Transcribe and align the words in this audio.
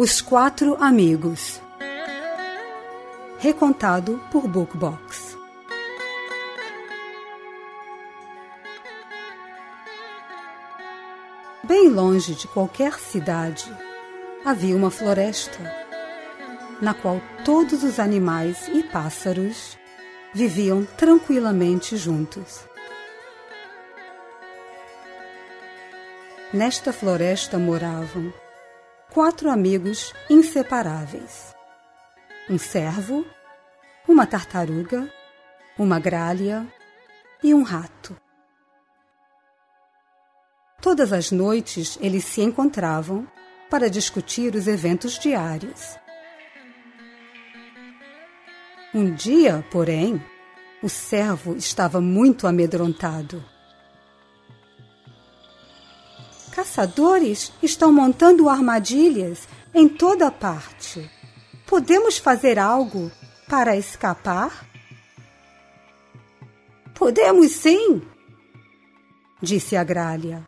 Os 0.00 0.20
Quatro 0.20 0.76
Amigos 0.80 1.60
Recontado 3.40 4.22
por 4.30 4.46
Bookbox 4.46 5.36
Bem 11.64 11.88
longe 11.88 12.36
de 12.36 12.46
qualquer 12.46 12.96
cidade 13.00 13.64
havia 14.44 14.76
uma 14.76 14.88
floresta, 14.88 15.58
na 16.80 16.94
qual 16.94 17.20
todos 17.44 17.82
os 17.82 17.98
animais 17.98 18.68
e 18.68 18.84
pássaros 18.84 19.76
viviam 20.32 20.84
tranquilamente 20.96 21.96
juntos. 21.96 22.60
Nesta 26.54 26.92
floresta 26.92 27.58
moravam 27.58 28.32
quatro 29.18 29.50
amigos 29.50 30.14
inseparáveis: 30.30 31.52
um 32.48 32.56
cervo, 32.56 33.26
uma 34.06 34.24
tartaruga, 34.24 35.12
uma 35.76 35.98
gralha 35.98 36.64
e 37.42 37.52
um 37.52 37.64
rato. 37.64 38.16
Todas 40.80 41.12
as 41.12 41.32
noites 41.32 41.98
eles 42.00 42.26
se 42.26 42.42
encontravam 42.42 43.26
para 43.68 43.90
discutir 43.90 44.54
os 44.54 44.68
eventos 44.68 45.18
diários. 45.18 45.98
Um 48.94 49.12
dia, 49.12 49.66
porém, 49.68 50.24
o 50.80 50.88
servo 50.88 51.56
estava 51.56 52.00
muito 52.00 52.46
amedrontado. 52.46 53.44
Caçadores 56.58 57.52
estão 57.62 57.92
montando 57.92 58.48
armadilhas 58.48 59.46
em 59.72 59.88
toda 59.88 60.28
parte. 60.28 61.08
Podemos 61.64 62.18
fazer 62.18 62.58
algo 62.58 63.12
para 63.48 63.76
escapar? 63.76 64.66
Podemos 66.96 67.52
sim, 67.52 68.02
disse 69.40 69.76
a 69.76 69.84
gralha. 69.84 70.44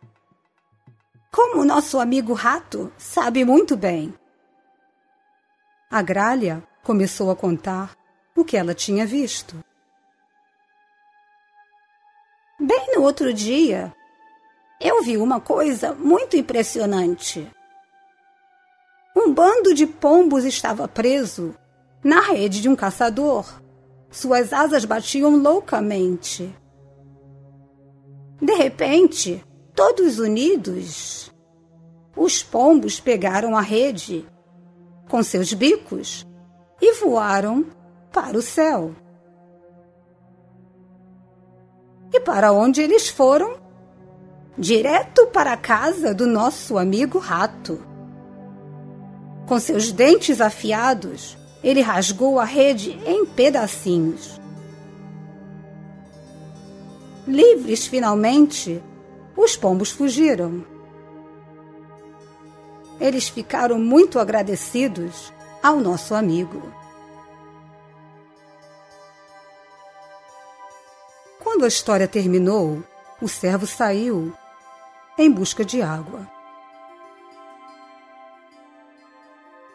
Como 1.31 1.63
nosso 1.63 1.97
amigo 1.97 2.33
rato 2.33 2.91
sabe 2.97 3.45
muito 3.45 3.77
bem. 3.77 4.13
A 5.89 6.01
gralha 6.01 6.61
começou 6.83 7.31
a 7.31 7.37
contar 7.37 7.95
o 8.35 8.43
que 8.43 8.57
ela 8.57 8.75
tinha 8.75 9.05
visto. 9.05 9.63
Bem 12.59 12.95
no 12.95 13.01
outro 13.01 13.33
dia, 13.33 13.95
eu 14.81 15.03
vi 15.03 15.15
uma 15.17 15.39
coisa 15.39 15.93
muito 15.93 16.35
impressionante. 16.35 17.47
Um 19.15 19.31
bando 19.31 19.73
de 19.75 19.85
pombos 19.85 20.43
estava 20.43 20.87
preso 20.87 21.53
na 22.03 22.19
rede 22.21 22.61
de 22.61 22.67
um 22.67 22.75
caçador. 22.75 23.61
Suas 24.09 24.51
asas 24.51 24.83
batiam 24.83 25.35
loucamente. 25.37 26.53
De 28.41 28.53
repente, 28.55 29.45
todos 29.75 30.17
unidos, 30.17 31.31
os 32.15 32.41
pombos 32.41 32.99
pegaram 32.99 33.55
a 33.55 33.61
rede 33.61 34.27
com 35.07 35.21
seus 35.21 35.53
bicos 35.53 36.25
e 36.81 36.93
voaram 36.95 37.67
para 38.11 38.35
o 38.37 38.41
céu. 38.41 38.95
E 42.11 42.19
para 42.19 42.51
onde 42.51 42.81
eles 42.81 43.07
foram? 43.07 43.60
Direto 44.57 45.27
para 45.27 45.53
a 45.53 45.57
casa 45.57 46.13
do 46.13 46.27
nosso 46.27 46.77
amigo 46.77 47.19
rato. 47.19 47.81
Com 49.47 49.59
seus 49.59 49.91
dentes 49.91 50.41
afiados, 50.41 51.37
ele 51.63 51.81
rasgou 51.81 52.39
a 52.39 52.43
rede 52.43 52.99
em 53.05 53.25
pedacinhos. 53.25 54.39
Livres 57.27 57.87
finalmente, 57.87 58.83
os 59.35 59.55
pombos 59.55 59.91
fugiram. 59.91 60.65
Eles 62.99 63.29
ficaram 63.29 63.79
muito 63.79 64.19
agradecidos 64.19 65.33
ao 65.63 65.79
nosso 65.79 66.13
amigo. 66.13 66.61
Quando 71.39 71.65
a 71.65 71.67
história 71.67 72.07
terminou, 72.07 72.83
o 73.21 73.27
servo 73.27 73.65
saiu 73.65 74.33
em 75.21 75.31
busca 75.31 75.63
de 75.63 75.81
água. 75.81 76.27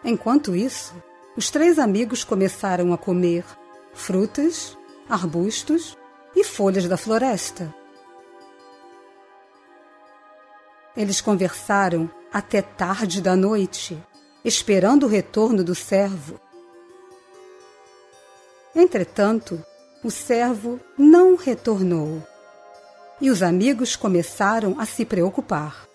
Enquanto 0.05 0.55
isso, 0.55 0.95
os 1.37 1.51
três 1.51 1.79
amigos 1.79 2.25
começaram 2.25 2.93
a 2.93 2.99
comer 2.99 3.45
frutas, 3.93 4.77
arbustos 5.09 5.97
e 6.35 6.45
folhas 6.45 6.87
da 6.87 6.97
floresta. 6.97 7.75
Eles 10.97 11.21
conversaram 11.21 12.11
até 12.33 12.62
tarde 12.62 13.21
da 13.21 13.37
noite, 13.37 14.03
esperando 14.45 15.06
o 15.06 15.09
retorno 15.09 15.62
do 15.62 15.75
servo. 15.75 16.41
Entretanto, 18.75 19.62
o 20.03 20.11
servo 20.11 20.81
não 20.97 21.37
retornou 21.37 22.23
e 23.21 23.31
os 23.31 23.43
amigos 23.43 23.97
começaram 23.97 24.78
a 24.78 24.87
se 24.87 25.04
preocupar. 25.04 25.87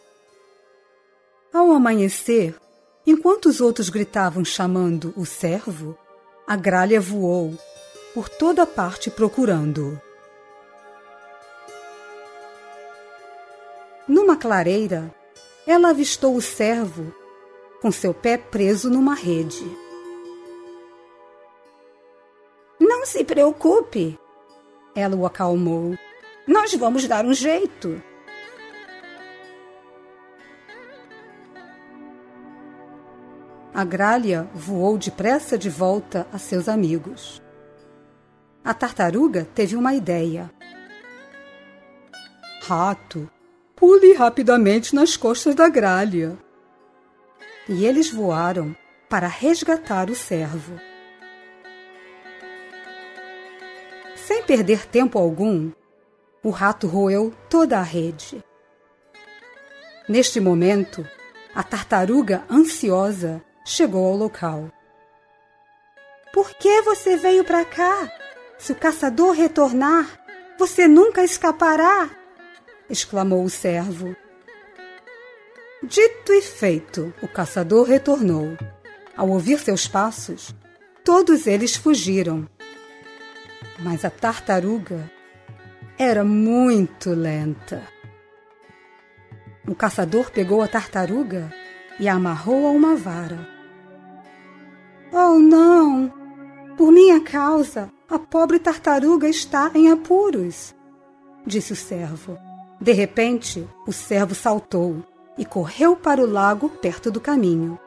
Ao 1.54 1.72
amanhecer, 1.72 2.56
enquanto 3.06 3.48
os 3.48 3.62
outros 3.62 3.90
gritavam 3.90 4.44
chamando 4.44 5.14
o 5.16 5.26
servo, 5.26 5.98
a 6.48 6.56
gralha 6.56 7.00
voou 7.00 7.58
por 8.14 8.28
toda 8.28 8.66
parte 8.66 9.10
procurando-o. 9.10 10.00
Numa 14.08 14.36
clareira, 14.36 15.14
ela 15.66 15.90
avistou 15.90 16.36
o 16.36 16.42
servo 16.42 17.14
com 17.82 17.92
seu 17.92 18.14
pé 18.14 18.38
preso 18.38 18.90
numa 18.90 19.16
rede. 19.16 19.66
Não 22.80 23.06
se 23.06 23.24
preocupe, 23.24 24.20
ela 24.96 25.16
o 25.16 25.26
acalmou. 25.26 25.98
Nós 26.52 26.74
vamos 26.74 27.08
dar 27.08 27.26
um 27.26 27.34
jeito. 27.34 28.04
A 33.74 33.86
gralha 33.86 34.50
voou 34.54 34.98
depressa 34.98 35.58
de 35.58 35.70
volta 35.70 36.28
a 36.30 36.38
seus 36.38 36.68
amigos. 36.68 37.42
A 38.66 38.74
tartaruga 38.74 39.48
teve 39.56 39.78
uma 39.78 39.94
ideia. 39.94 40.52
Rato, 42.64 43.32
pule 43.74 44.12
rapidamente 44.12 44.94
nas 44.94 45.16
costas 45.16 45.56
da 45.56 45.70
gralha. 45.70 46.38
E 47.70 47.86
eles 47.86 48.12
voaram 48.12 48.76
para 49.08 49.28
resgatar 49.28 50.10
o 50.10 50.16
servo. 50.16 50.78
Sem 54.18 54.44
perder 54.44 54.86
tempo 54.86 55.18
algum, 55.18 55.72
o 56.44 56.50
rato 56.50 56.88
roeu 56.88 57.34
toda 57.50 57.78
a 57.78 57.84
rede. 57.84 58.44
Neste 60.08 60.40
momento, 60.40 61.08
a 61.54 61.64
tartaruga, 61.64 62.44
ansiosa, 62.50 63.44
chegou 63.64 64.06
ao 64.06 64.16
local. 64.16 64.72
Por 66.34 66.50
que 66.56 66.82
você 66.82 67.16
veio 67.16 67.44
para 67.44 67.64
cá? 67.64 68.12
Se 68.58 68.72
o 68.72 68.76
caçador 68.76 69.34
retornar, 69.34 70.20
você 70.58 70.88
nunca 70.88 71.24
escapará! 71.24 72.10
exclamou 72.90 73.44
o 73.44 73.50
servo. 73.50 74.16
Dito 75.84 76.34
e 76.34 76.42
feito, 76.42 77.14
o 77.22 77.28
caçador 77.28 77.88
retornou. 77.88 78.58
Ao 79.16 79.30
ouvir 79.30 79.60
seus 79.60 79.88
passos, 79.88 80.54
todos 81.04 81.48
eles 81.48 81.76
fugiram. 81.76 82.48
Mas 83.80 84.06
a 84.06 84.10
tartaruga 84.10 85.10
era 86.04 86.24
muito 86.24 87.12
lenta. 87.12 87.88
O 89.68 89.76
caçador 89.76 90.32
pegou 90.32 90.64
a 90.64 90.68
tartaruga 90.68 91.54
e 92.00 92.10
a 92.10 92.16
amarrou 92.16 92.66
a 92.66 92.72
uma 92.72 92.96
vara. 92.96 93.48
Oh, 95.14 95.38
não! 95.38 96.12
Por 96.76 96.92
minha 96.92 97.22
causa, 97.22 97.92
a 98.10 98.18
pobre 98.18 98.58
tartaruga 98.58 99.30
está 99.30 99.70
em 99.76 99.92
apuros, 99.92 100.74
disse 101.46 101.74
o 101.74 101.76
servo. 101.76 102.36
De 102.82 102.94
repente, 102.94 103.70
o 103.86 103.94
servo 103.94 104.34
saltou 104.34 105.06
e 105.38 105.46
correu 105.46 105.96
para 105.96 106.20
o 106.20 106.26
lago 106.26 106.68
perto 106.68 107.12
do 107.12 107.22
caminho. 107.22 107.80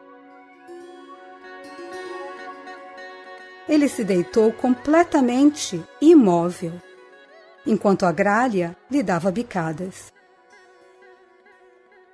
Ele 3.68 3.88
se 3.88 4.04
deitou 4.04 4.52
completamente 4.52 5.82
imóvel 6.00 6.80
enquanto 7.66 8.04
a 8.04 8.12
gralha 8.12 8.76
lhe 8.90 9.02
dava 9.02 9.30
bicadas. 9.30 10.12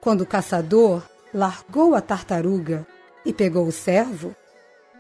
Quando 0.00 0.23
o 0.23 0.26
caçador 0.26 1.02
largou 1.32 1.94
a 1.94 2.00
tartaruga 2.00 2.87
e 3.25 3.32
pegou 3.32 3.67
o 3.67 3.73
cervo, 3.73 4.35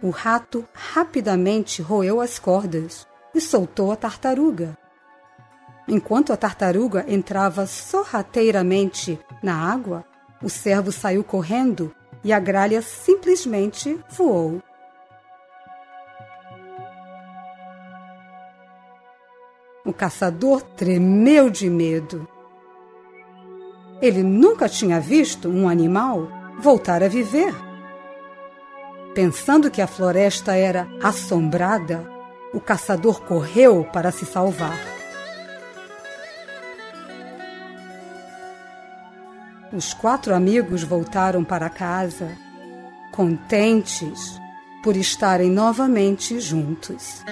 o 0.02 0.10
rato 0.10 0.66
rapidamente 0.72 1.82
roeu 1.82 2.20
as 2.20 2.38
cordas 2.38 3.06
e 3.34 3.40
soltou 3.40 3.92
a 3.92 3.96
tartaruga. 3.96 4.76
Enquanto 5.88 6.32
a 6.32 6.36
tartaruga 6.36 7.04
entrava 7.08 7.66
sorrateiramente 7.66 9.18
na 9.42 9.54
água, 9.54 10.04
o 10.42 10.48
cervo 10.48 10.92
saiu 10.92 11.24
correndo 11.24 11.94
e 12.22 12.32
a 12.32 12.38
gralha 12.38 12.82
simplesmente 12.82 13.98
voou. 14.10 14.62
O 19.90 19.92
caçador 19.92 20.62
tremeu 20.62 21.50
de 21.50 21.68
medo. 21.68 22.24
Ele 24.00 24.22
nunca 24.22 24.68
tinha 24.68 25.00
visto 25.00 25.48
um 25.48 25.68
animal 25.68 26.28
voltar 26.60 27.02
a 27.02 27.08
viver. 27.08 27.52
Pensando 29.16 29.68
que 29.68 29.82
a 29.82 29.88
floresta 29.88 30.54
era 30.54 30.86
assombrada, 31.02 32.08
o 32.54 32.60
caçador 32.60 33.20
correu 33.22 33.84
para 33.92 34.12
se 34.12 34.24
salvar. 34.24 34.78
Os 39.72 39.92
quatro 39.92 40.36
amigos 40.36 40.84
voltaram 40.84 41.42
para 41.42 41.68
casa, 41.68 42.38
contentes 43.10 44.40
por 44.84 44.96
estarem 44.96 45.50
novamente 45.50 46.38
juntos. 46.38 47.24